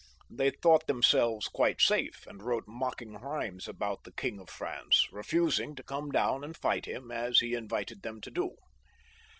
They 0.31 0.49
thought 0.49 0.87
themselyes 0.87 1.47
quite 1.51 1.79
safe, 1.79 2.25
and 2.25 2.41
wrote 2.41 2.63
mocking 2.67 3.13
rhymes 3.19 3.67
about 3.67 4.03
the 4.03 4.11
King 4.11 4.39
of 4.39 4.49
France, 4.49 5.07
refusing 5.11 5.75
to 5.75 5.83
come 5.83 6.09
down 6.09 6.43
and 6.43 6.57
fight 6.57 6.87
him, 6.87 7.11
as 7.11 7.37
he 7.39 7.53
invited 7.53 8.01
them 8.01 8.19
to 8.21 8.31
do. 8.31 8.55